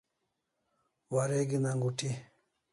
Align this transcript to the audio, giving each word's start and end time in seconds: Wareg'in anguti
Wareg'in 1.13 1.65
anguti 1.71 2.09